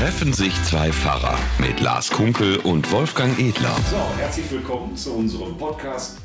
[0.00, 3.76] Treffen sich zwei Pfarrer mit Lars Kunkel und Wolfgang Edler.
[3.90, 6.16] So, herzlich willkommen zu unserem Podcast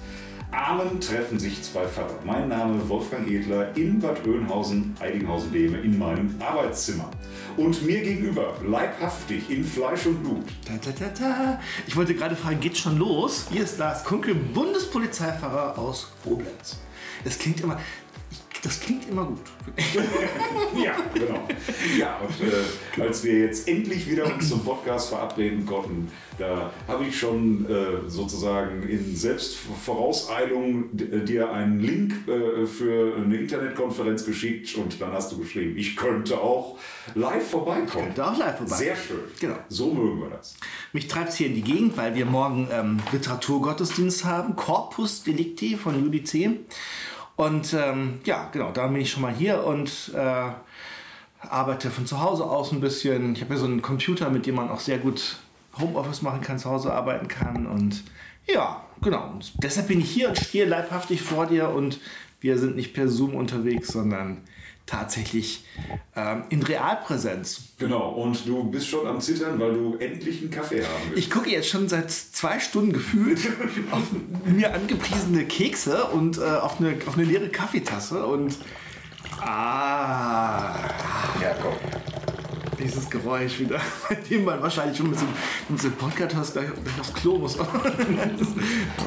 [0.50, 2.18] Amen treffen sich zwei Pfarrer.
[2.24, 7.12] Mein Name ist Wolfgang Edler in Bad Oeynhausen, Eidinghausen-Dehme in meinem Arbeitszimmer.
[7.58, 10.46] Und mir gegenüber, leibhaftig in Fleisch und Blut.
[10.66, 11.60] Ta, ta, ta, ta.
[11.86, 13.48] Ich wollte gerade fragen, geht's schon los?
[13.52, 16.80] Hier ist Lars Kunkel, Bundespolizeifahrer aus Koblenz.
[17.26, 17.80] Das klingt immer,
[18.66, 19.42] das klingt immer gut.
[20.84, 21.48] ja, genau.
[21.98, 27.06] Ja, und äh, als wir jetzt endlich wieder uns zum Podcast verabreden konnten, da habe
[27.06, 34.76] ich schon äh, sozusagen in Selbstvorauseilung äh, dir einen Link äh, für eine Internetkonferenz geschickt
[34.76, 36.80] und dann hast du geschrieben, ich könnte auch
[37.14, 38.06] live vorbeikommen.
[38.06, 38.80] könnte auch live vorbeikommen.
[38.80, 39.20] Sehr schön.
[39.40, 39.58] Genau.
[39.70, 40.56] So mögen wir das.
[40.92, 45.78] Mich treibt es hier in die Gegend, weil wir morgen ähm, Literaturgottesdienst haben, Corpus Delicti
[45.78, 46.66] von Juli 10.
[47.36, 50.52] Und ähm, ja, genau, da bin ich schon mal hier und äh,
[51.42, 53.34] arbeite von zu Hause aus ein bisschen.
[53.34, 55.38] Ich habe hier so einen Computer, mit dem man auch sehr gut
[55.78, 57.68] Homeoffice machen kann, zu Hause arbeiten kann.
[57.68, 58.04] Und
[58.48, 59.32] ja, genau.
[59.32, 62.00] Und deshalb bin ich hier und stehe leibhaftig vor dir und
[62.40, 64.42] wir sind nicht per Zoom unterwegs, sondern
[64.86, 65.66] tatsächlich
[66.16, 67.62] ähm, in Realpräsenz.
[67.80, 71.18] Genau, und du bist schon am Zittern, weil du endlich einen Kaffee haben willst.
[71.18, 73.40] Ich gucke jetzt schon seit zwei Stunden gefühlt
[73.92, 74.04] auf
[74.46, 78.56] mir angepriesene Kekse und äh, auf, eine, auf eine leere Kaffeetasse und
[79.42, 80.76] ah,
[81.42, 81.74] Ja, komm.
[82.80, 85.26] dieses Geräusch wieder, bei dem man wahrscheinlich schon mit so,
[85.70, 87.58] mit so einem Podcast gleich, gleich aufs Klo muss.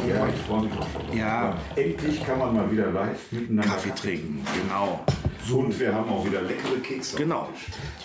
[0.09, 1.17] Ja, ich freue mich auch schon.
[1.17, 1.57] Ja.
[1.77, 5.05] Endlich kann man mal wieder live miteinander Kaffee trinken, genau.
[5.53, 7.17] Und wir haben auch wieder leckere Kekse.
[7.17, 7.49] Genau.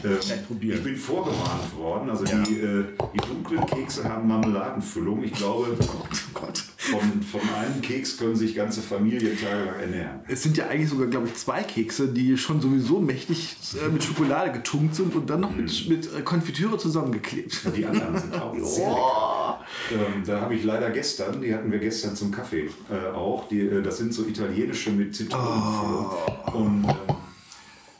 [0.03, 0.77] Äh, probieren.
[0.77, 2.09] ich bin vorgewarnt worden.
[2.09, 5.23] Also die, äh, die dunklen Kekse haben Marmeladenfüllung.
[5.23, 6.63] Ich glaube, Oh Gott.
[6.77, 10.19] von, von einem Keks können sich ganze Familien tagelang ernähren.
[10.27, 14.03] Es sind ja eigentlich sogar, glaube ich, zwei Kekse, die schon sowieso mächtig äh, mit
[14.03, 17.61] Schokolade getunkt sind und dann noch mit, mit äh, Konfitüre zusammengeklebt.
[17.75, 19.59] Die anderen sind auch sehr lecker.
[19.91, 23.61] Ähm, da habe ich leider gestern, die hatten wir gestern zum Kaffee äh, auch, die,
[23.61, 26.09] äh, das sind so italienische mit Zitronenfüllung.
[26.53, 27.15] Und ähm,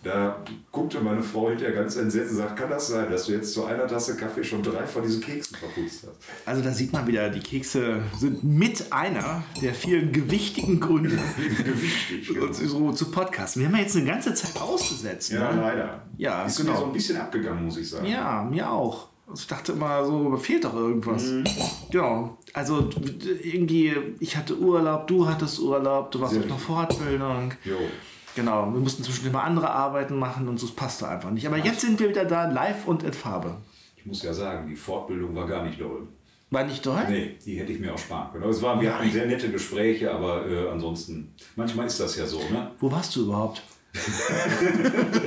[0.03, 3.53] da guckte meine Frau hinterher ganz entsetzt und sagt, kann das sein, dass du jetzt
[3.53, 6.18] zu einer Tasse Kaffee schon drei von diesen Keksen verputzt hast?
[6.46, 11.18] Also da sieht man wieder, die Kekse sind mit einer der vielen gewichtigen Gründe,
[11.64, 12.38] Gewichtig.
[12.41, 13.62] uns so zu podcasten.
[13.62, 15.31] Wir haben ja jetzt eine ganze Zeit ausgesetzt.
[15.31, 15.62] Ja, ne?
[15.62, 16.02] leider.
[16.18, 16.74] Ja, Ist genau.
[16.74, 18.06] mir so ein bisschen abgegangen, muss ich sagen.
[18.06, 19.08] Ja, mir auch.
[19.34, 21.24] Ich dachte immer so, fehlt doch irgendwas.
[21.24, 21.46] Mhm.
[21.91, 22.38] Genau.
[22.53, 22.90] Also
[23.41, 26.59] irgendwie, ich hatte Urlaub, du hattest Urlaub, du warst Sehr auf einer.
[26.59, 27.53] Fortbildung.
[27.64, 27.78] Jo.
[28.36, 31.46] Genau, wir mussten zwischendurch mal andere Arbeiten machen und so, es passte einfach nicht.
[31.48, 33.58] Aber jetzt sind wir wieder da, live und in Farbe.
[33.96, 36.08] Ich muss ja sagen, die Fortbildung war gar nicht doll.
[36.50, 37.04] War nicht doll?
[37.10, 38.44] Nee, die hätte ich mir auch sparen können.
[38.44, 42.28] Aber Es war, wir hatten sehr nette Gespräche, aber äh, ansonsten, manchmal ist das ja
[42.28, 42.72] so, ne?
[42.80, 43.64] Wo warst du überhaupt?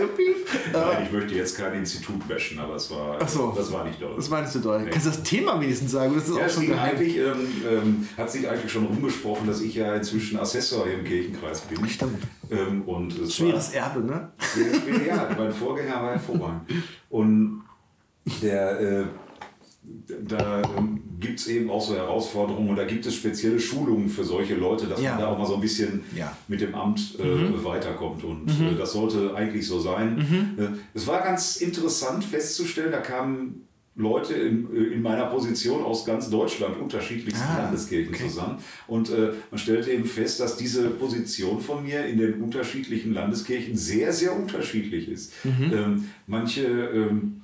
[0.00, 0.36] Piep.
[0.72, 3.52] Nein, ich möchte jetzt kein Institut bashen, aber es war, so.
[3.56, 4.14] das war nicht doll.
[4.16, 4.82] Das war nicht so doll.
[4.82, 4.90] Nee.
[4.90, 6.14] Kannst du das Thema wenigstens sagen?
[6.14, 9.74] Das ist ja, auch schon eigentlich, ähm, ähm, hat sich eigentlich schon rumgesprochen, dass ich
[9.74, 11.88] ja inzwischen Assessor im Kirchenkreis bin.
[11.88, 12.22] Stimmt.
[12.50, 14.30] Ähm, und es Schweres Erbe, ne?
[14.38, 16.62] war, ja, mein Vorgänger war hervorragend.
[17.10, 17.62] Und
[18.42, 19.04] der, äh,
[20.28, 24.24] da ähm, gibt es eben auch so Herausforderungen und da gibt es spezielle Schulungen für
[24.24, 25.12] solche Leute, dass Ja.
[25.12, 26.26] man da auch mal so ein bisschen Ja.
[26.26, 26.30] Mhm.
[26.48, 28.22] mit dem Amt äh, weiterkommt.
[28.24, 30.54] Und äh, das sollte eigentlich so sein.
[30.58, 33.62] Äh, es war ganz interessant festzustellen, da kamen
[33.98, 38.28] Leute in, äh, in meiner Position aus ganz Deutschland, unterschiedlichsten Ah, Landeskirchen okay.
[38.28, 38.58] zusammen.
[38.86, 43.74] Und äh, man stellte eben fest, dass diese Position von mir in den unterschiedlichen Landeskirchen
[43.76, 45.32] sehr, sehr unterschiedlich ist.
[45.44, 45.72] Mhm.
[45.72, 47.40] Ähm, manche ähm,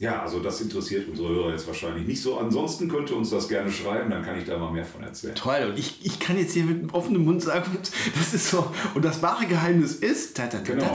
[0.00, 2.38] ja, also das interessiert unsere Hörer jetzt wahrscheinlich nicht so.
[2.38, 5.34] Ansonsten könnt ihr uns das gerne schreiben, dann kann ich da mal mehr von erzählen.
[5.34, 5.66] Toll.
[5.68, 7.70] Und ich, ich kann jetzt hier mit offenem Mund sagen,
[8.18, 8.72] das ist so.
[8.94, 10.38] Und das wahre Geheimnis ist.
[10.38, 10.94] Ta, ta, ta, Genau.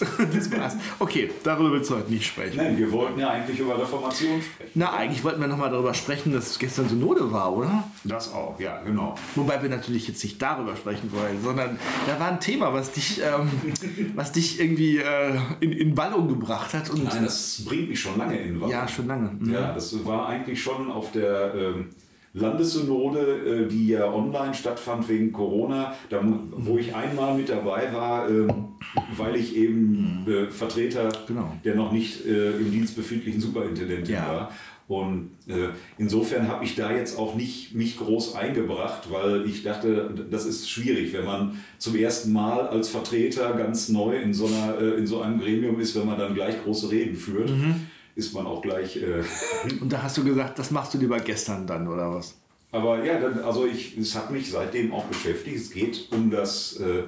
[0.34, 0.76] Das war's.
[0.98, 2.56] Okay, darüber willst du heute nicht sprechen.
[2.56, 4.70] Nein, wir wollten ja eigentlich über Reformation sprechen.
[4.74, 7.84] Na, eigentlich wollten wir nochmal darüber sprechen, dass gestern Synode war, oder?
[8.04, 9.14] Das auch, ja, genau.
[9.34, 13.20] Wobei wir natürlich jetzt nicht darüber sprechen wollen, sondern da war ein Thema, was dich,
[13.22, 13.50] ähm,
[14.14, 16.90] was dich irgendwie äh, in, in Ballung gebracht hat.
[16.90, 18.70] Und Nein, das bringt mich schon lange in Wallung.
[18.72, 19.30] ja, schon lange.
[19.38, 19.52] Mhm.
[19.52, 21.90] Ja, das war eigentlich schon auf der ähm,
[22.36, 26.20] Landessynode, äh, die ja online stattfand wegen Corona, da,
[26.52, 28.50] wo ich einmal mit dabei war, ähm,
[29.16, 31.52] weil ich eben äh, Vertreter Genau.
[31.64, 34.26] der noch nicht äh, im Dienst befindlichen Superintendentin Ja.
[34.26, 34.52] war.
[34.88, 40.14] Und äh, insofern habe ich da jetzt auch nicht mich groß eingebracht, weil ich dachte,
[40.30, 44.78] das ist schwierig, wenn man zum ersten Mal als Vertreter ganz neu in so, einer,
[44.80, 47.50] äh, in so einem Gremium ist, wenn man dann gleich große Reden führt,
[48.16, 48.96] ist man auch gleich.
[48.96, 49.22] Äh,
[49.80, 52.34] Und da hast du gesagt, das machst du lieber gestern dann, oder was?
[52.76, 55.56] aber ja, also ich, es hat mich seitdem auch beschäftigt.
[55.56, 57.04] Es geht um das äh,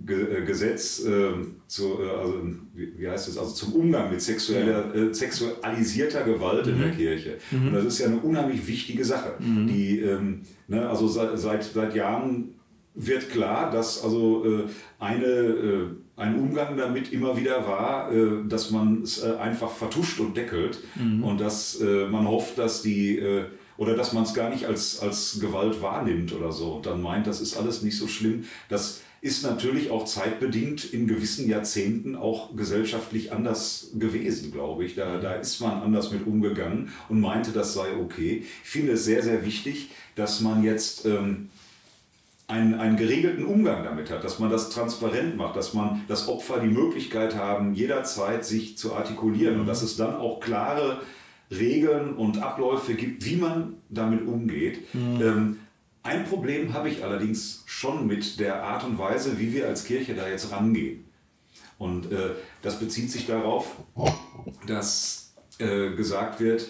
[0.00, 1.32] Ge äh, Gesetz äh,
[1.68, 2.42] zu, also,
[2.74, 6.72] wie, wie, heißt es, also zum Umgang mit sexueller, äh, sexualisierter Gewalt mhm.
[6.72, 6.96] in der mhm.
[6.96, 7.38] Kirche.
[7.50, 7.68] Mhm.
[7.68, 9.34] Und das ist ja eine unheimlich wichtige Sache.
[9.38, 9.66] Mhm.
[9.68, 12.54] Die, ähm, ne, also seit, seit, seit Jahren
[12.94, 14.64] wird klar, dass also äh,
[14.98, 15.86] eine, äh,
[16.16, 18.08] ein Umgang damit immer wieder war,
[18.44, 21.24] dass man es einfach vertuscht und deckelt mhm.
[21.24, 23.20] und dass man hofft, dass die
[23.76, 27.26] oder dass man es gar nicht als, als Gewalt wahrnimmt oder so und dann meint,
[27.26, 28.44] das ist alles nicht so schlimm.
[28.68, 34.96] Das ist natürlich auch zeitbedingt in gewissen Jahrzehnten auch gesellschaftlich anders gewesen, glaube ich.
[34.96, 38.44] Da, da ist man anders mit umgegangen und meinte, das sei okay.
[38.62, 41.48] Ich finde es sehr, sehr wichtig, dass man jetzt ähm,
[42.54, 46.60] einen, einen geregelten Umgang damit hat, dass man das transparent macht, dass man das Opfer
[46.60, 51.00] die Möglichkeit haben, jederzeit sich zu artikulieren und dass es dann auch klare
[51.50, 54.94] Regeln und Abläufe gibt, wie man damit umgeht.
[54.94, 55.20] Mhm.
[55.20, 55.56] Ähm,
[56.02, 60.14] ein Problem habe ich allerdings schon mit der Art und Weise, wie wir als Kirche
[60.14, 61.04] da jetzt rangehen.
[61.78, 62.30] Und äh,
[62.62, 63.76] das bezieht sich darauf,
[64.66, 66.68] dass äh, gesagt wird,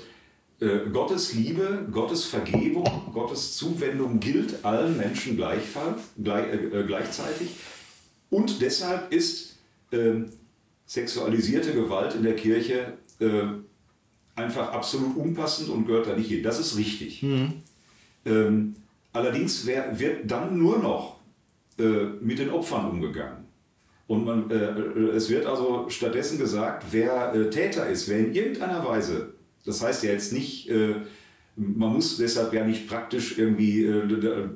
[0.93, 7.57] Gottes Liebe, Gottes Vergebung, Gottes Zuwendung gilt allen Menschen gleichfalls, gleich, äh, äh, gleichzeitig.
[8.31, 9.57] Und deshalb ist
[9.93, 10.31] ähm,
[10.87, 13.43] sexualisierte Gewalt in der Kirche äh,
[14.35, 16.43] einfach absolut unpassend und gehört da nicht hin.
[16.43, 17.23] Das ist richtig.
[17.23, 17.53] Mhm.
[18.25, 18.75] Ähm,
[19.15, 21.21] Allerdings wär, wird dann nur noch
[21.79, 23.45] äh, mit den Opfern umgegangen.
[24.09, 28.35] Und man, äh, äh, es wird also stattdessen gesagt, wer äh, Täter ist, wer in
[28.35, 29.34] irgendeiner Weise,
[29.65, 30.95] das heißt ja jetzt nicht, äh,
[31.57, 34.49] man muss deshalb ja nicht praktisch irgendwie äh,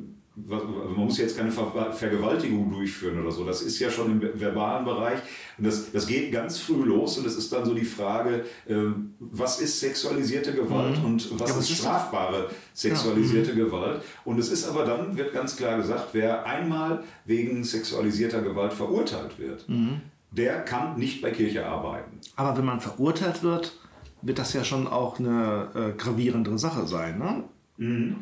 [0.47, 3.45] man muss jetzt keine Ver Vergewaltigung durchführen oder so.
[3.45, 5.19] Das ist ja schon im verbalen Bereich.
[5.57, 8.75] Und das, das geht ganz früh los und es ist dann so die Frage, äh,
[9.19, 11.05] was ist sexualisierte Gewalt mhm.
[11.05, 13.57] und was ja, ist strafbare sexualisierte ja.
[13.57, 13.59] Mhm.
[13.59, 14.03] Gewalt.
[14.25, 19.39] Und es ist aber dann, wird ganz klar gesagt, wer einmal wegen sexualisierter Gewalt verurteilt
[19.39, 20.01] wird, mhm.
[20.31, 22.19] der kann nicht bei Kirche arbeiten.
[22.37, 23.77] Aber wenn man verurteilt wird,
[24.23, 27.19] wird das ja schon auch eine äh, gravierendere Sache sein.
[27.19, 27.45] Ne?
[27.79, 28.17] Mhm.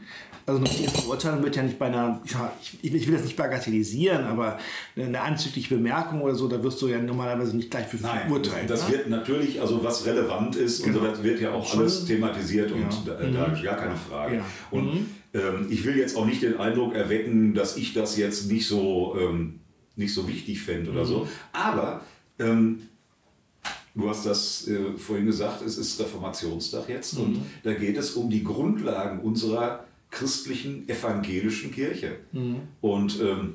[0.44, 4.58] Also eine Verurteilung wird ja nicht bei einer, ich, ich, will das nicht bagatellisieren, aber
[4.94, 8.70] eine anzügliche Bemerkung oder so, da wirst du ja normalerweise nicht gleich für Nein, verurteilt.
[8.70, 8.94] Das ne?
[8.94, 11.00] wird natürlich, also was relevant ist, genau.
[11.00, 12.88] und so wird ja auch alles thematisiert und ja.
[13.06, 13.62] da, da mhm.
[13.62, 14.37] gar keine Frage.
[14.37, 14.44] Ja.
[14.70, 15.06] Und mhm.
[15.34, 19.16] ähm, ich will jetzt auch nicht den Eindruck erwecken, dass ich das jetzt nicht so,
[19.19, 19.60] ähm,
[19.96, 21.08] nicht so wichtig fände oder mhm.
[21.08, 21.28] so.
[21.52, 22.02] Aber
[22.38, 22.82] ähm,
[23.96, 27.25] Du hast das äh, vorhin gesagt, es ist Reformationstag jetzt mhm.
[27.25, 32.16] und da geht es um die Grundlagen unserer christlichen evangelischen Kirche.
[32.32, 32.60] Mhm.
[32.82, 33.54] Und ähm,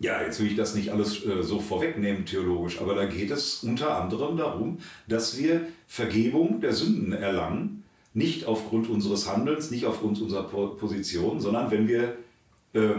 [0.00, 3.62] ja, jetzt will ich das nicht alles äh, so vorwegnehmen theologisch, aber da geht es
[3.62, 10.20] unter anderem darum, dass wir Vergebung der Sünden erlangen, nicht aufgrund unseres Handelns, nicht aufgrund
[10.20, 12.16] unserer Position, sondern wenn wir,
[12.72, 12.94] äh,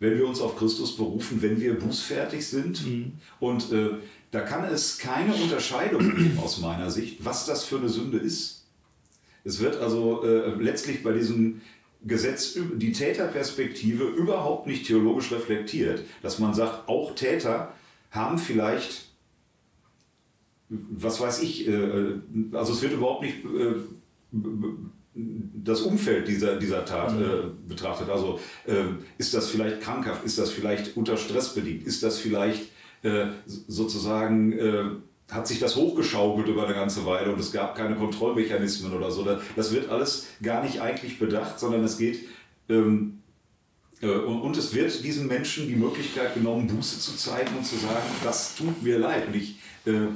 [0.00, 3.12] wenn wir uns auf Christus berufen, wenn wir bußfertig sind mhm.
[3.38, 3.90] und äh,
[4.30, 8.66] da kann es keine Unterscheidung geben aus meiner Sicht, was das für eine Sünde ist.
[9.44, 11.62] Es wird also äh, letztlich bei diesem
[12.02, 17.72] Gesetz die Täterperspektive überhaupt nicht theologisch reflektiert, dass man sagt, auch Täter
[18.10, 19.08] haben vielleicht,
[20.68, 22.14] was weiß ich, äh,
[22.52, 23.74] also es wird überhaupt nicht äh,
[25.12, 27.22] das Umfeld dieser, dieser Tat mhm.
[27.22, 28.08] äh, betrachtet.
[28.08, 28.84] Also äh,
[29.18, 32.68] ist das vielleicht krankhaft, ist das vielleicht unter Stress bedingt, ist das vielleicht
[33.02, 34.84] äh, sozusagen äh,
[35.30, 39.26] hat sich das hochgeschaukelt über eine ganze Weile und es gab keine Kontrollmechanismen oder so.
[39.56, 42.26] Das wird alles gar nicht eigentlich bedacht, sondern es geht
[42.68, 43.20] ähm,
[44.00, 48.06] äh, und, es wird diesen Menschen die Möglichkeit genommen, Buße zu zeigen und zu sagen,
[48.24, 50.08] das tut mir leid und ich, äh,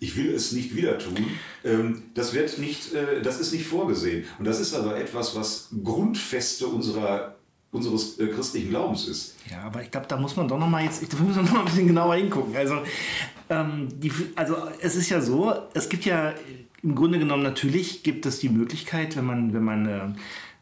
[0.00, 1.26] ich will es nicht wieder tun.
[1.64, 4.24] Ähm, das wird nicht, äh, das ist nicht vorgesehen.
[4.38, 7.37] Und das ist aber etwas, was Grundfeste unserer
[7.70, 9.36] unseres äh, christlichen Glaubens ist.
[9.50, 11.60] Ja, aber ich glaube, da muss man doch noch mal jetzt, ich muss noch mal
[11.60, 12.56] ein bisschen genauer hingucken.
[12.56, 12.78] Also,
[13.50, 16.34] ähm, die, also es ist ja so, es gibt ja
[16.82, 20.00] im Grunde genommen natürlich gibt es die Möglichkeit, wenn man, wenn man äh,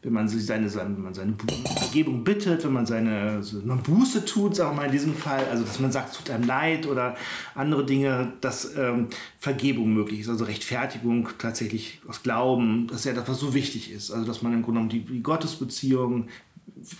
[0.03, 1.33] wenn man seine, seine, wenn man seine
[1.75, 5.43] Vergebung bittet, wenn man seine wenn man Buße tut, sagen wir mal in diesem Fall,
[5.49, 7.15] also dass man sagt, es tut einem leid oder
[7.55, 9.07] andere Dinge, dass ähm,
[9.39, 14.11] Vergebung möglich ist, also Rechtfertigung tatsächlich aus Glauben, dass ja das, was so wichtig ist,
[14.11, 16.27] also dass man im Grunde genommen die, die Gottesbeziehung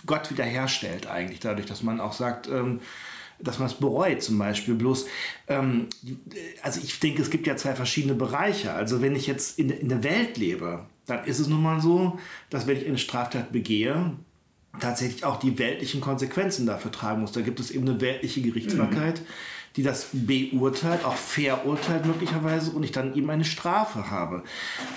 [0.06, 2.80] Gott wiederherstellt eigentlich, dadurch, dass man auch sagt, ähm,
[3.40, 4.74] dass man es bereut zum Beispiel.
[4.74, 5.06] Bloß,
[5.46, 5.86] ähm,
[6.62, 8.72] also ich denke, es gibt ja zwei verschiedene Bereiche.
[8.72, 12.18] Also wenn ich jetzt in, in der Welt lebe, dann ist es nun mal so,
[12.50, 14.12] dass wenn ich eine Straftat begehe,
[14.80, 17.32] tatsächlich auch die weltlichen Konsequenzen dafür tragen muss.
[17.32, 19.20] Da gibt es eben eine weltliche Gerichtsbarkeit.
[19.20, 19.26] Mhm
[19.76, 24.42] die das beurteilt, auch verurteilt möglicherweise und ich dann eben eine Strafe habe.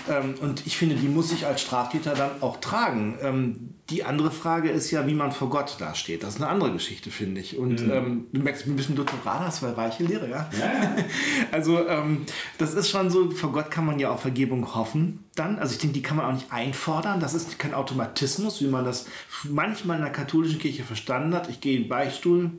[0.08, 3.16] Ähm, und ich finde, die muss ich als Straftäter dann auch tragen.
[3.22, 6.22] Ähm, die andere Frage ist ja, wie man vor Gott dasteht.
[6.22, 7.58] Das ist eine andere Geschichte, finde ich.
[7.58, 7.92] Und mhm.
[7.92, 10.48] ähm, du merkst, ein bisschen Doktorat hast, weil reiche Lehre, ja.
[10.58, 10.96] ja.
[11.52, 12.24] also ähm,
[12.58, 15.58] das ist schon so, vor Gott kann man ja auch Vergebung hoffen dann.
[15.58, 17.20] Also ich denke, die kann man auch nicht einfordern.
[17.20, 19.06] Das ist kein Automatismus, wie man das
[19.44, 21.48] manchmal in der katholischen Kirche verstanden hat.
[21.48, 22.50] Ich gehe in den Beichtstuhl,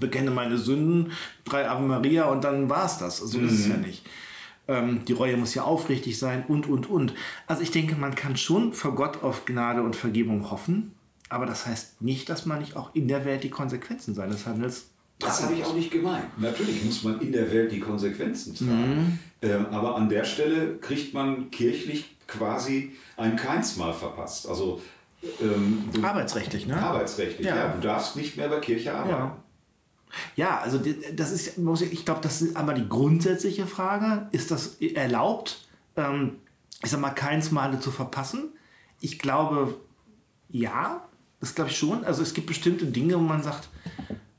[0.00, 1.12] bekenne meine Sünden,
[1.44, 3.18] drei Ave Maria und dann war es das.
[3.18, 3.46] So mhm.
[3.46, 3.82] ist es ja mhm.
[3.82, 4.06] nicht.
[4.66, 7.14] Ähm, die Reue muss ja aufrichtig sein und, und, und.
[7.46, 10.92] Also ich denke, man kann schon vor Gott auf Gnade und Vergebung hoffen,
[11.28, 14.86] aber das heißt nicht, dass man nicht auch in der Welt die Konsequenzen seines Handels
[15.18, 16.38] das habe ich auch nicht gemeint.
[16.38, 18.72] Natürlich muss man in der Welt die Konsequenzen tragen.
[18.72, 19.18] Mhm.
[19.42, 24.48] Ähm, aber an der Stelle kriegt man kirchlich quasi ein Keinsmal verpasst.
[24.48, 24.80] Also
[25.40, 26.76] ähm, arbeitsrechtlich, ne?
[26.76, 27.56] Arbeitsrechtlich, ja.
[27.56, 27.68] ja.
[27.68, 29.10] Du darfst nicht mehr bei Kirche arbeiten.
[29.10, 29.36] Ja.
[30.36, 30.80] Ja, also
[31.14, 31.58] das ist,
[31.90, 34.28] ich glaube, das ist einmal die grundsätzliche Frage.
[34.32, 36.36] Ist das erlaubt, ähm,
[36.82, 38.50] ich sag mal, keins Male zu verpassen?
[39.00, 39.74] Ich glaube,
[40.48, 41.06] ja,
[41.40, 42.04] das glaube ich schon.
[42.04, 43.68] Also es gibt bestimmte Dinge, wo man sagt,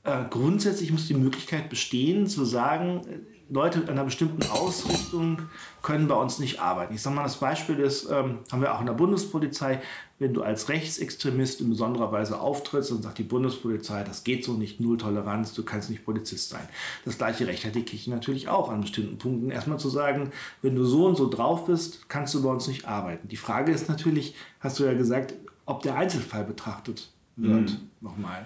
[0.04, 3.02] äh, grundsätzlich muss die Möglichkeit bestehen, zu sagen,
[3.50, 5.40] Leute mit einer bestimmten Ausrichtung
[5.82, 6.96] können bei uns nicht arbeiten.
[6.96, 9.82] Ich sage mal, das Beispiel ist, ähm, haben wir auch in der Bundespolizei,
[10.18, 14.54] wenn du als Rechtsextremist in besonderer Weise auftrittst und sagt die Bundespolizei, das geht so
[14.54, 16.68] nicht, null Toleranz, du kannst nicht Polizist sein.
[17.04, 19.52] Das gleiche Recht hat die Kirche natürlich auch an bestimmten Punkten.
[19.52, 22.88] Erstmal zu sagen, wenn du so und so drauf bist, kannst du bei uns nicht
[22.88, 23.28] arbeiten.
[23.28, 25.34] Die Frage ist natürlich, hast du ja gesagt,
[25.66, 27.72] ob der Einzelfall betrachtet wird.
[27.72, 27.90] Mhm.
[28.02, 28.46] Nochmal.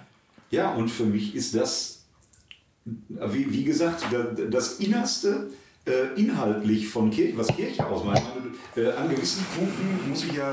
[0.50, 1.99] Ja, und für mich ist das
[2.84, 4.04] wie, wie gesagt,
[4.50, 5.50] das Innerste
[5.86, 8.22] äh, inhaltlich von Kirche, was Kirche ausmacht.
[8.76, 10.52] Äh, an gewissen Punkten muss ich ja,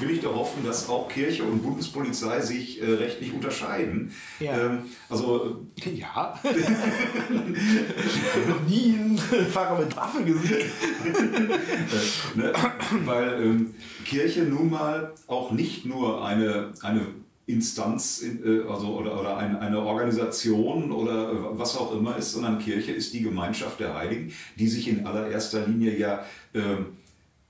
[0.00, 4.12] will ich doch hoffen, dass auch Kirche und Bundespolizei sich äh, rechtlich unterscheiden.
[4.40, 4.58] Ja.
[4.58, 6.34] Ähm, also ja.
[8.48, 10.68] noch nie einen Fahrer mit Waffe gesehen.
[12.34, 12.52] ne?
[13.04, 13.74] Weil ähm,
[14.04, 17.06] Kirche nun mal auch nicht nur eine, eine
[17.48, 22.92] Instanz äh, also, oder, oder eine, eine Organisation oder was auch immer ist, sondern Kirche
[22.92, 26.60] ist die Gemeinschaft der Heiligen, die sich in allererster Linie ja äh,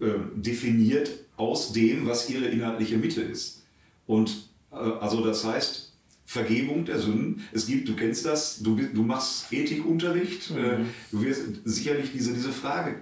[0.01, 3.63] äh, definiert aus dem, was ihre inhaltliche Mitte ist.
[4.07, 5.93] Und äh, also das heißt,
[6.25, 7.43] Vergebung der Sünden.
[7.53, 10.87] Es gibt, du kennst das, du, du machst Ethikunterricht, äh, mhm.
[11.11, 12.97] du wirst sicherlich diese, diese Frage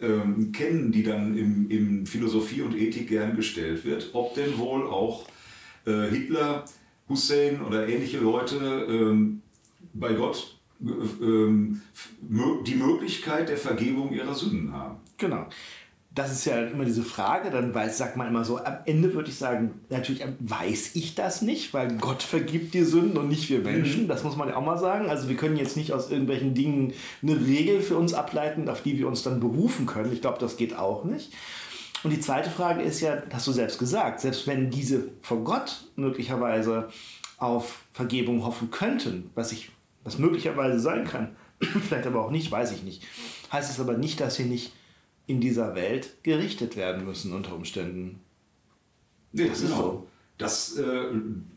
[0.00, 4.86] ähm, kennen, die dann im, im Philosophie und Ethik gern gestellt wird, ob denn wohl
[4.86, 5.26] auch
[5.86, 6.64] äh, Hitler,
[7.08, 8.56] Hussein oder ähnliche Leute
[8.88, 9.42] ähm,
[9.94, 11.80] bei Gott ähm,
[12.66, 14.96] die Möglichkeit der Vergebung ihrer Sünden haben.
[15.16, 15.46] Genau.
[16.14, 19.28] Das ist ja immer diese Frage, dann weiß, sagt man immer so, am Ende würde
[19.28, 23.58] ich sagen, natürlich weiß ich das nicht, weil Gott vergibt die Sünden und nicht wir
[23.58, 24.04] Menschen.
[24.04, 24.08] Mhm.
[24.08, 25.10] Das muss man ja auch mal sagen.
[25.10, 28.98] Also wir können jetzt nicht aus irgendwelchen Dingen eine Regel für uns ableiten, auf die
[28.98, 30.10] wir uns dann berufen können.
[30.10, 31.34] Ich glaube, das geht auch nicht.
[32.06, 35.88] Und die zweite Frage ist ja, hast du selbst gesagt, selbst wenn diese vor Gott
[35.96, 36.88] möglicherweise
[37.36, 39.72] auf Vergebung hoffen könnten, was ich,
[40.04, 43.02] was möglicherweise sein kann, vielleicht aber auch nicht, weiß ich nicht,
[43.50, 44.72] heißt es aber nicht, dass sie nicht
[45.26, 48.20] in dieser Welt gerichtet werden müssen unter Umständen.
[49.32, 49.72] Nee, das genau.
[49.72, 50.06] ist so.
[50.38, 51.08] Das, äh,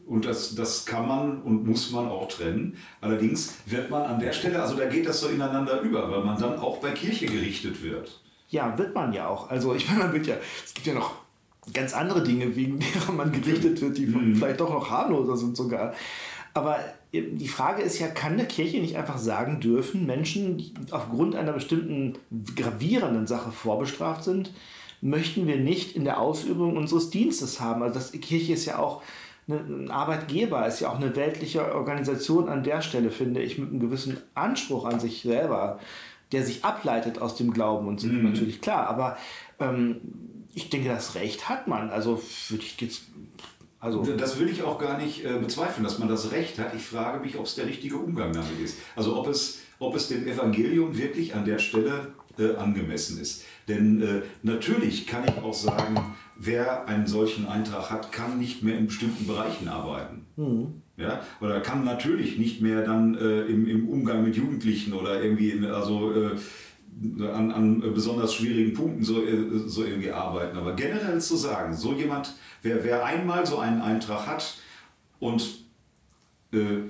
[0.08, 2.76] und das, das kann man und muss man auch trennen.
[3.02, 6.42] Allerdings wird man an der Stelle, also da geht das so ineinander über, weil man
[6.42, 8.20] dann auch bei Kirche gerichtet wird.
[8.50, 9.50] Ja, wird man ja auch.
[9.50, 11.14] Also ich meine, man wird ja, es gibt ja noch
[11.74, 14.36] ganz andere Dinge, wegen derer man gerichtet wird, die mhm.
[14.36, 15.94] vielleicht doch noch harmloser sind sogar.
[16.54, 16.80] Aber
[17.14, 21.54] die Frage ist ja, kann eine Kirche nicht einfach sagen dürfen, Menschen, die aufgrund einer
[21.54, 22.18] bestimmten
[22.56, 24.52] gravierenden Sache vorbestraft sind,
[25.02, 27.84] möchten wir nicht in der Ausübung unseres Dienstes haben.
[27.84, 29.02] Also das, die Kirche ist ja auch
[29.48, 33.80] ein Arbeitgeber, ist ja auch eine weltliche Organisation an der Stelle, finde ich, mit einem
[33.80, 35.80] gewissen Anspruch an sich selber
[36.32, 38.32] der sich ableitet aus dem Glauben und sind mhm.
[38.32, 38.88] natürlich klar.
[38.88, 39.18] Aber
[39.60, 40.02] ähm,
[40.54, 41.90] ich denke, das Recht hat man.
[41.90, 43.04] Also würde ich jetzt.
[43.80, 46.74] Also das will ich auch gar nicht äh, bezweifeln, dass man das Recht hat.
[46.76, 48.78] Ich frage mich, ob es der richtige Umgang damit ist.
[48.96, 53.46] Also ob es, ob es dem Evangelium wirklich an der Stelle äh, angemessen ist.
[53.70, 58.78] Denn äh, natürlich kann ich auch sagen, wer einen solchen Eintrag hat, kann nicht mehr
[58.78, 60.26] in bestimmten Bereichen arbeiten.
[60.36, 60.82] Mhm.
[61.00, 65.66] Ja, oder kann natürlich nicht mehr dann äh, im, im Umgang mit Jugendlichen oder irgendwie
[65.66, 66.32] also äh,
[67.26, 70.58] an, an besonders schwierigen Punkten so, äh, so irgendwie arbeiten.
[70.58, 74.58] Aber generell zu sagen, so jemand, wer, wer einmal so einen Eintrag hat
[75.20, 75.64] und
[76.52, 76.82] äh,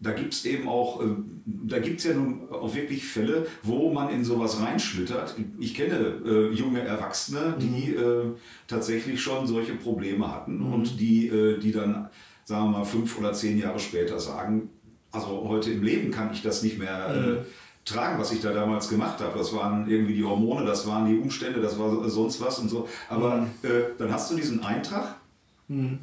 [0.00, 1.06] da gibt es eben auch, äh,
[1.46, 5.34] da gibt es ja nun auch wirklich Fälle, wo man in sowas reinschlittert.
[5.58, 7.98] Ich kenne äh, junge Erwachsene, die mhm.
[7.98, 10.72] äh, tatsächlich schon solche Probleme hatten mhm.
[10.72, 12.10] und die, äh, die dann
[12.44, 14.70] sagen wir mal, fünf oder zehn Jahre später sagen,
[15.12, 17.44] also heute im Leben kann ich das nicht mehr äh,
[17.84, 19.38] tragen, was ich da damals gemacht habe.
[19.38, 22.88] Das waren irgendwie die Hormone, das waren die Umstände, das war sonst was und so.
[23.08, 25.16] Aber äh, dann hast du diesen Eintrag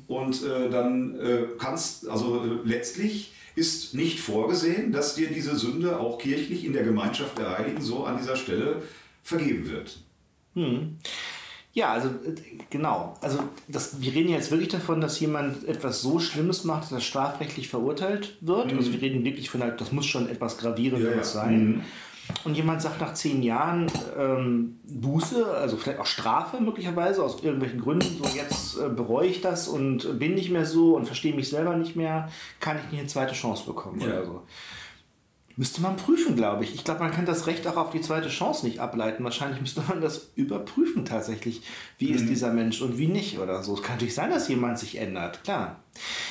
[0.08, 6.00] und äh, dann äh, kannst, also äh, letztlich ist nicht vorgesehen, dass dir diese Sünde
[6.00, 8.82] auch kirchlich in der Gemeinschaft der Heiligen so an dieser Stelle
[9.22, 10.00] vergeben wird.
[11.74, 12.36] Ja, also äh,
[12.70, 13.14] genau.
[13.22, 17.00] Also das, wir reden jetzt wirklich davon, dass jemand etwas so Schlimmes macht, dass er
[17.02, 18.74] strafrechtlich verurteilt wird.
[18.74, 21.84] Also wir reden wirklich von, das muss schon etwas Gravierendes Ja, sein.
[22.46, 23.88] Und jemand sagt nach zehn Jahren
[24.18, 29.42] ähm, Buße, also vielleicht auch Strafe möglicherweise, aus irgendwelchen Gründen, so jetzt äh, bereue ich
[29.42, 33.00] das und bin nicht mehr so und verstehe mich selber nicht mehr, kann ich nicht
[33.00, 34.08] eine zweite Chance bekommen Ja.
[34.08, 34.42] oder so.
[35.58, 36.74] Müsste man prüfen, glaube ich.
[36.76, 39.24] Ich glaube, man kann das Recht auch auf die zweite Chance nicht ableiten.
[39.24, 41.62] Wahrscheinlich müsste man das überprüfen tatsächlich.
[41.98, 43.76] Wie ist dieser Mensch und wie nicht oder so.
[43.76, 45.82] Es kann natürlich sein, dass jemand sich ändert, klar.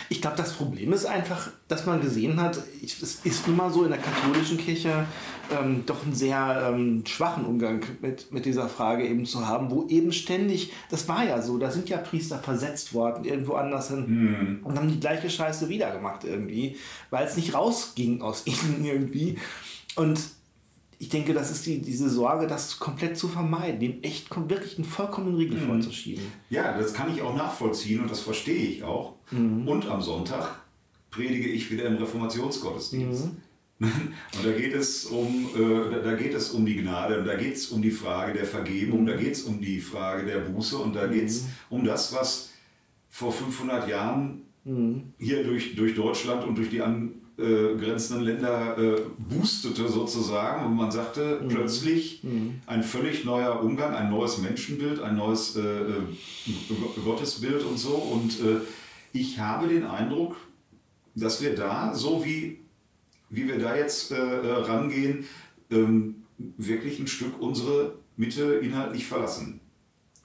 [0.09, 3.85] Ich glaube, das Problem ist einfach, dass man gesehen hat, es ist nun mal so
[3.85, 5.05] in der katholischen Kirche
[5.50, 9.87] ähm, doch einen sehr ähm, schwachen Umgang mit, mit dieser Frage eben zu haben, wo
[9.89, 14.61] eben ständig, das war ja so, da sind ja Priester versetzt worden, irgendwo anders hin
[14.65, 16.77] und haben die gleiche Scheiße wieder gemacht irgendwie,
[17.11, 19.10] weil es nicht rausging aus ihnen irgendwie.
[19.97, 20.21] Und
[20.99, 24.85] ich denke, das ist die, diese Sorge, das komplett zu vermeiden, dem echt wirklich einen
[24.85, 26.25] vollkommenen Riegel vorzuschieben.
[26.50, 29.14] Ja, das kann ich auch nachvollziehen und das verstehe ich auch.
[29.67, 30.61] Und am Sonntag
[31.11, 33.29] predige ich wieder im Reformationsgottesdienst.
[33.81, 37.55] Und da geht es um, äh, da, geht es um die Gnade, und da geht
[37.55, 40.95] es um die Frage der Vergebung, da geht es um die Frage der Buße und
[40.95, 42.50] da geht es um das, was
[43.09, 44.43] vor 500 Jahren
[45.19, 46.83] hier durch, durch Deutschland und durch die
[47.40, 52.23] angrenzenden Länder äh, boostete sozusagen und man sagte plötzlich
[52.66, 56.02] ein völlig neuer Umgang, ein neues Menschenbild, ein neues äh, äh,
[57.04, 58.61] Gottesbild und so und äh,
[59.12, 60.37] ich habe den Eindruck,
[61.14, 62.61] dass wir da, so wie,
[63.28, 65.25] wie wir da jetzt äh, äh, rangehen,
[65.70, 69.61] ähm, wirklich ein Stück unsere Mitte inhaltlich verlassen.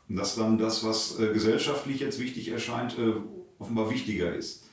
[0.07, 3.13] Und dass dann das, was äh, gesellschaftlich jetzt wichtig erscheint, äh,
[3.57, 4.64] offenbar wichtiger ist.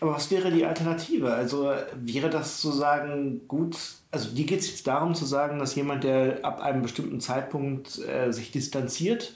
[0.00, 1.32] Aber was wäre die Alternative?
[1.32, 3.76] Also wäre das zu sagen, gut,
[4.10, 7.98] also dir geht es jetzt darum zu sagen, dass jemand, der ab einem bestimmten Zeitpunkt
[8.06, 9.34] äh, sich distanziert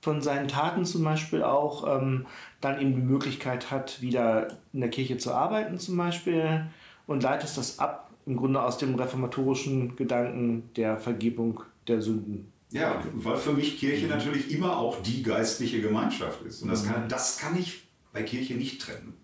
[0.00, 2.26] von seinen Taten zum Beispiel auch, ähm,
[2.60, 6.66] dann eben die Möglichkeit hat, wieder in der Kirche zu arbeiten zum Beispiel
[7.06, 12.52] und leitest das ab, im Grunde aus dem reformatorischen Gedanken der Vergebung der Sünden.
[12.70, 16.62] Ja, weil für mich Kirche natürlich immer auch die geistliche Gemeinschaft ist.
[16.62, 19.14] Und das kann, das kann ich bei Kirche nicht trennen.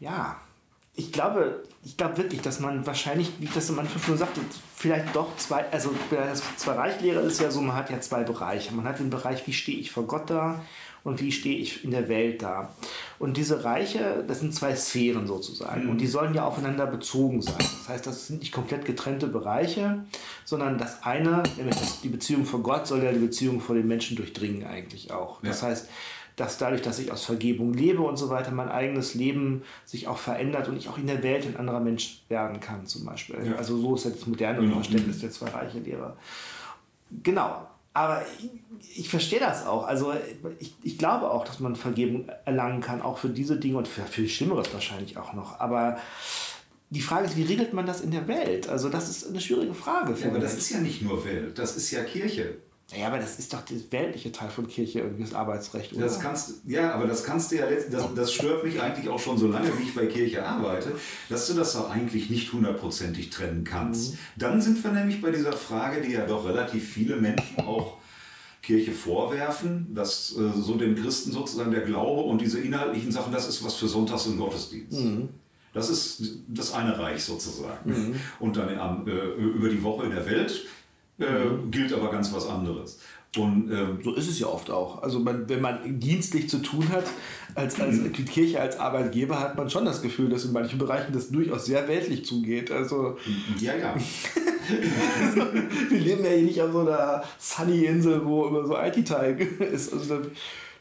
[0.00, 0.36] Ja,
[0.94, 4.40] ich glaube, ich glaube wirklich, dass man wahrscheinlich, wie ich das am Anfang schon sagte,
[4.74, 8.74] vielleicht doch zwei, also bei der Zwei-Reich-Lehre ist ja so, man hat ja zwei Bereiche.
[8.74, 10.60] Man hat den Bereich, wie stehe ich vor Gott da
[11.04, 12.74] und wie stehe ich in der Welt da.
[13.20, 17.54] Und diese Reiche, das sind zwei Sphären sozusagen und die sollen ja aufeinander bezogen sein.
[17.58, 20.04] Das heißt, das sind nicht komplett getrennte Bereiche,
[20.44, 23.86] sondern das eine, nämlich das, die Beziehung vor Gott, soll ja die Beziehung vor den
[23.86, 25.40] Menschen durchdringen eigentlich auch.
[25.42, 25.68] Das Ja.
[25.68, 25.88] heißt,
[26.38, 30.18] dass dadurch, dass ich aus Vergebung lebe und so weiter, mein eigenes Leben sich auch
[30.18, 33.36] verändert und ich auch in der Welt ein anderer Mensch werden kann, zum Beispiel.
[33.44, 33.56] Ja.
[33.56, 34.74] Also so ist jetzt das moderne Genau.
[34.76, 36.16] Verständnis der zwei reiche Lehre.
[37.22, 37.66] Genau.
[37.94, 39.86] Aber ich, ich verstehe das auch.
[39.86, 40.12] Also
[40.60, 44.02] ich, ich glaube auch, dass man Vergebung erlangen kann, auch für diese Dinge und für
[44.02, 45.58] viel Schlimmeres wahrscheinlich auch noch.
[45.58, 45.98] Aber
[46.90, 48.68] die Frage ist, wie regelt man das in der Welt?
[48.68, 50.10] Also das ist eine schwierige Frage.
[50.10, 52.56] Ja, finde aber das ist ja nicht nur Welt, das ist ja Kirche.
[52.96, 55.92] Ja, aber das ist doch der weltliche Teil von Kirche, irgendwie das Arbeitsrecht.
[55.92, 56.04] Oder?
[56.04, 59.18] Das kannst, ja, aber das kannst du ja, letzt- das, das stört mich eigentlich auch
[59.20, 60.92] schon so lange, wie ich bei Kirche arbeite,
[61.28, 64.14] dass du das doch eigentlich nicht hundertprozentig trennen kannst.
[64.36, 67.98] Dann sind wir nämlich bei dieser Frage, die ja doch relativ viele Menschen auch
[68.62, 73.48] Kirche vorwerfen, dass äh, so den Christen sozusagen der Glaube und diese inhaltlichen Sachen, das
[73.48, 74.98] ist was für Sonntags und Gottesdienst.
[75.74, 78.18] Das ist das eine Reich sozusagen.
[78.40, 80.64] Und dann am, äh, über die Woche in der Welt
[81.18, 81.24] äh,
[81.70, 82.98] gilt aber ganz was anderes.
[83.36, 85.02] Und ähm, So ist es ja oft auch.
[85.02, 87.04] Also man, wenn man dienstlich zu tun hat,
[87.54, 91.12] als, als die Kirche als Arbeitgeber, hat man schon das Gefühl, dass in manchen Bereichen
[91.12, 92.70] das durchaus sehr weltlich zugeht.
[92.70, 93.18] Also
[93.60, 93.94] ja, ja.
[95.90, 99.38] wir leben ja hier nicht auf so einer Sunny-Insel, wo immer so IT-Teil
[99.72, 99.92] ist.
[99.92, 100.20] Also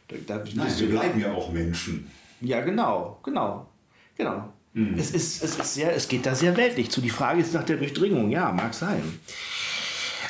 [0.08, 2.10] da, da, Nein, wir bleiben ja auch Menschen.
[2.40, 3.68] Ja, genau, genau,
[4.16, 4.54] genau.
[4.96, 7.02] Es, ist, es, ist sehr, es geht da sehr weltlich zu.
[7.02, 8.30] Die Frage ist nach der Durchdringung.
[8.30, 9.02] Ja, mag sein.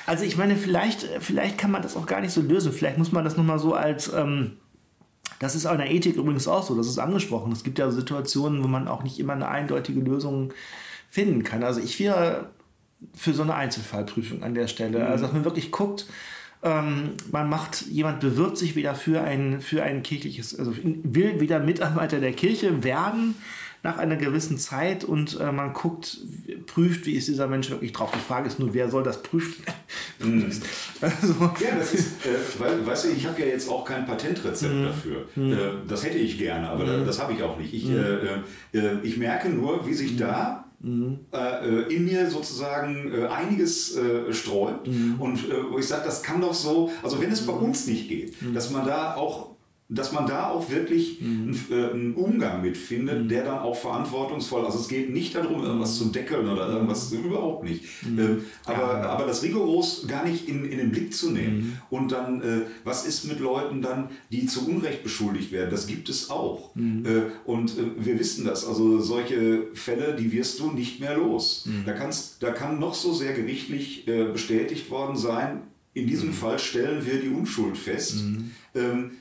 [0.08, 2.72] Also ich meine, vielleicht, vielleicht kann man das auch gar nicht so lösen.
[2.72, 4.12] Vielleicht muss man das nochmal so als...
[4.12, 4.54] Ähm,
[5.40, 7.52] das ist auch in der Ethik übrigens auch so, das ist angesprochen.
[7.52, 10.52] Es gibt ja Situationen, wo man auch nicht immer eine eindeutige Lösung
[11.10, 11.62] finden kann.
[11.64, 12.50] Also ich wäre
[13.14, 15.06] für so eine Einzelfallprüfung an der Stelle.
[15.06, 16.08] Also dass man wirklich guckt,
[16.64, 21.60] ähm, man macht, jemand bewirbt sich wieder für ein, für ein kirchliches, also will wieder
[21.60, 23.36] Mitarbeiter der Kirche werden,
[23.88, 26.18] nach einer gewissen Zeit und äh, man guckt,
[26.66, 28.12] prüft, wie ist dieser Mensch wirklich drauf.
[28.14, 29.64] Die Frage ist nur, wer soll das prüfen?
[30.20, 30.52] Mhm.
[31.02, 31.34] also.
[31.40, 34.84] Ja, das ist, äh, weil, weißt du, ich habe ja jetzt auch kein Patentrezept mhm.
[34.84, 35.26] dafür.
[35.36, 35.54] Mhm.
[35.54, 37.06] Äh, das hätte ich gerne, aber mhm.
[37.06, 37.74] das habe ich auch nicht.
[37.74, 37.96] Ich, mhm.
[38.74, 41.22] äh, äh, ich merke nur, wie sich da Mhm.
[41.32, 44.86] Äh, in mir sozusagen äh, einiges äh, streut.
[44.86, 45.16] Mhm.
[45.18, 45.40] Und
[45.72, 48.70] wo ich sage, das kann doch so, also wenn es bei uns nicht geht, dass
[48.70, 49.57] man da auch
[49.90, 51.56] dass man da auch wirklich mhm.
[51.72, 53.28] einen, einen, Umgang mit findet, mhm.
[53.30, 57.24] der dann auch verantwortungsvoll, also es geht nicht darum, irgendwas zu deckeln oder irgendwas, mhm.
[57.24, 57.86] überhaupt nicht.
[58.06, 58.20] Mhm.
[58.20, 59.10] Ähm, aber, ja.
[59.10, 61.58] aber das rigoros gar nicht in, in den Blick zu nehmen.
[61.58, 61.78] Mhm.
[61.90, 65.70] Und dann, äh, was ist mit Leuten dann, die zu Unrecht beschuldigt werden?
[65.72, 66.76] Das gibt es auch.
[66.76, 67.06] Mhm.
[67.06, 68.68] Äh, und äh, wir wissen das.
[68.68, 71.68] Also solche Fälle, die wirst du nicht mehr los.
[71.86, 75.62] Da, kannst, da kann noch so sehr gerichtlich äh, bestätigt worden sein,
[75.94, 78.24] in diesem Fall stellen wir die Unschuld fest.
[78.76, 79.12] Ähm,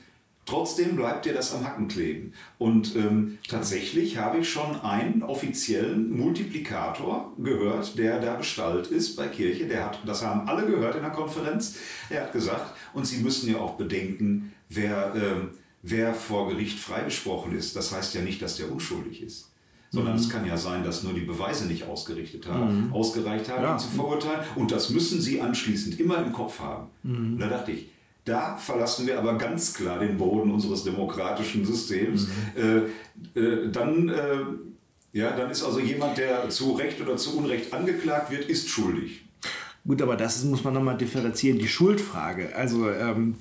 [0.47, 2.31] Trotzdem bleibt dir das am Hacken kleben.
[2.57, 9.27] Und ähm, tatsächlich habe ich schon einen offiziellen Multiplikator gehört, der da Gestalt ist bei
[9.27, 9.67] Kirche.
[9.67, 11.75] Der hat, das haben alle gehört in der Konferenz.
[12.09, 15.49] Er hat gesagt, und Sie müssen ja auch bedenken, wer, ähm,
[15.83, 17.75] wer vor Gericht freigesprochen ist.
[17.75, 19.51] Das heißt ja nicht, dass der unschuldig ist
[19.89, 20.19] sondern mhm.
[20.19, 22.93] es kann ja sein, dass nur die Beweise nicht ausgerichtet haben, mhm.
[22.93, 23.77] ausgereicht haben, ja.
[23.77, 24.41] zu verurteilen.
[24.55, 26.87] Und das müssen sie anschließend immer im Kopf haben.
[27.03, 27.33] Mhm.
[27.33, 27.87] Und da dachte ich,
[28.27, 32.27] da verlassen wir aber ganz klar den Boden unseres demokratischen Systems.
[32.55, 32.89] Mhm.
[33.35, 37.73] Äh, äh, dann, äh, ja, dann ist also jemand, der zu Recht oder zu Unrecht
[37.73, 39.23] angeklagt wird, ist schuldig.
[39.85, 42.53] Gut, aber das muss man nochmal differenzieren, die Schuldfrage.
[42.55, 43.35] Also ähm,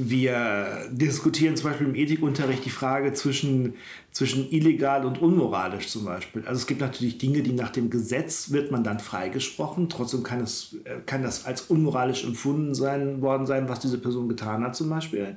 [0.00, 3.74] wir diskutieren zum Beispiel im Ethikunterricht die Frage zwischen,
[4.12, 6.42] zwischen illegal und unmoralisch zum Beispiel.
[6.46, 9.88] Also es gibt natürlich Dinge, die nach dem Gesetz wird man dann freigesprochen.
[9.88, 14.28] Trotzdem kann, es, äh, kann das als unmoralisch empfunden sein, worden sein, was diese Person
[14.28, 15.36] getan hat zum Beispiel.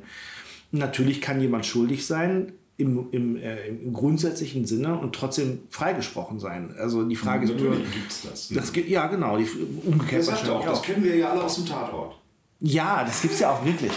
[0.72, 6.74] Natürlich kann jemand schuldig sein, im, im, äh, im, grundsätzlichen Sinne und trotzdem freigesprochen sein.
[6.78, 7.76] Also die Frage ist nur.
[7.76, 8.58] Gibt's das, ne?
[8.58, 9.38] das Ja, genau.
[9.38, 9.48] Die,
[9.86, 12.21] umgekehrt das, auch, das kennen wir ja alle aus dem Tatort.
[12.64, 13.92] Ja, das gibt es ja auch wirklich.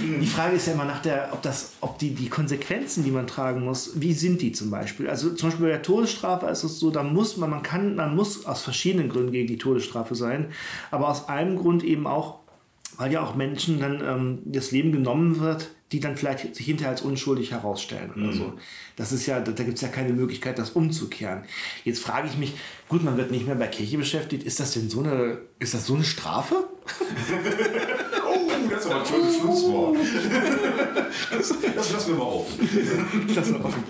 [0.00, 0.20] Mhm.
[0.20, 3.26] Die Frage ist ja immer nach der, ob das, ob die, die Konsequenzen, die man
[3.26, 5.10] tragen muss, wie sind die zum Beispiel?
[5.10, 8.16] Also zum Beispiel bei der Todesstrafe ist es so, da muss man, man kann, man
[8.16, 10.46] muss aus verschiedenen Gründen gegen die Todesstrafe sein,
[10.90, 12.38] aber aus einem Grund eben auch,
[12.96, 16.92] weil ja auch Menschen dann ähm, das Leben genommen wird, die dann vielleicht sich hinterher
[16.92, 18.32] als unschuldig herausstellen oder mhm.
[18.32, 18.52] so.
[18.96, 21.42] Das ist ja, da, da gibt es ja keine Möglichkeit, das umzukehren.
[21.84, 22.54] Jetzt frage ich mich,
[22.88, 25.86] gut, man wird nicht mehr bei Kirche beschäftigt, ist das denn so eine, ist das
[25.86, 26.66] so eine Strafe?
[28.70, 29.96] das ist aber ein schönes Schlusswort.
[31.30, 32.68] Das, das lassen wir mal offen.
[33.34, 33.84] Das mal offen.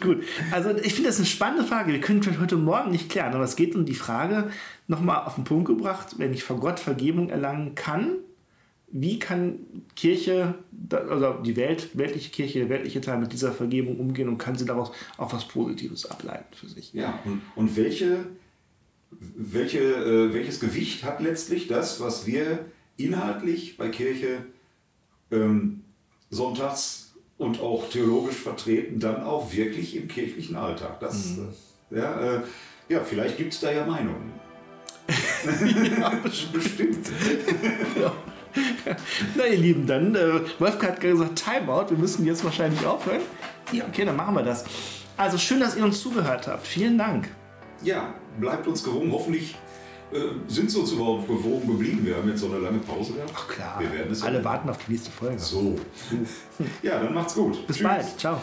[0.00, 1.92] Gut, also ich finde das eine spannende Frage.
[1.92, 4.50] Wir können vielleicht heute Morgen nicht klären, aber es geht um die Frage,
[4.86, 8.16] nochmal auf den Punkt gebracht, wenn ich vor Gott Vergebung erlangen kann,
[8.90, 9.58] wie kann
[9.96, 10.54] Kirche,
[10.90, 14.64] also die Welt, weltliche Kirche, der weltliche Teil mit dieser Vergebung umgehen und kann sie
[14.64, 16.94] daraus auch was Positives ableiten für sich?
[16.94, 18.26] Ja, und, und welche,
[19.10, 22.64] welche, äh, welches Gewicht hat letztlich das, was wir
[22.98, 24.44] inhaltlich bei Kirche
[25.30, 25.84] ähm,
[26.30, 31.00] sonntags und auch theologisch vertreten, dann auch wirklich im kirchlichen Alltag?
[31.00, 31.48] Das, mhm.
[31.90, 32.40] ja, äh,
[32.88, 34.32] ja, vielleicht gibt es da ja Meinungen.
[35.98, 36.10] ja,
[36.52, 37.08] bestimmt.
[38.00, 38.14] ja.
[39.36, 43.22] Na ihr Lieben, dann, äh, Wolfgang hat gesagt, Timeout, wir müssen jetzt wahrscheinlich aufhören.
[43.72, 44.64] Ja, okay, dann machen wir das.
[45.16, 46.66] Also schön, dass ihr uns zugehört habt.
[46.66, 47.28] Vielen Dank.
[47.82, 49.12] Ja, bleibt uns gewogen.
[49.12, 49.54] Hoffentlich
[50.48, 52.00] sind sie uns überhaupt gewogen geblieben.
[52.04, 53.32] Wir haben jetzt so eine lange Pause gehabt.
[53.34, 53.76] Ach klar.
[53.78, 55.38] Wir werden es Alle warten auf die nächste Folge.
[55.38, 55.78] So.
[56.82, 57.66] Ja, dann macht's gut.
[57.66, 57.86] Bis Tschüss.
[57.86, 58.18] bald.
[58.18, 58.40] Ciao.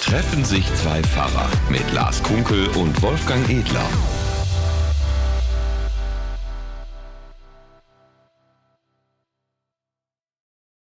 [0.00, 3.88] Treffen sich zwei Pfarrer mit Lars Kunkel und Wolfgang Edler.